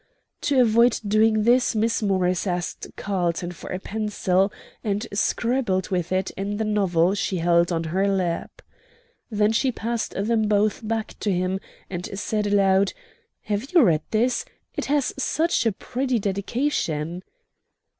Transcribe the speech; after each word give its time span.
To 0.49 0.59
avoid 0.59 0.99
doing 1.07 1.43
this 1.43 1.75
Miss 1.75 2.01
Morris 2.01 2.47
asked 2.47 2.87
Carlton 2.95 3.51
for 3.51 3.69
a 3.69 3.77
pencil, 3.77 4.51
and 4.83 5.05
scribbled 5.13 5.89
with 5.89 6.11
it 6.11 6.31
in 6.31 6.57
the 6.57 6.63
novel 6.65 7.13
she 7.13 7.37
held 7.37 7.71
on 7.71 7.83
her 7.83 8.07
lap. 8.07 8.63
Then 9.29 9.51
she 9.51 9.71
passed 9.71 10.15
them 10.15 10.47
both 10.47 10.81
back 10.87 11.19
to 11.19 11.31
him, 11.31 11.59
and 11.87 12.09
said, 12.17 12.47
aloud: 12.47 12.93
"Have 13.43 13.73
you 13.75 13.83
read 13.83 14.01
this? 14.09 14.43
It 14.75 14.85
has 14.85 15.13
such 15.19 15.67
a 15.67 15.71
pretty 15.71 16.17
dedication." 16.17 17.21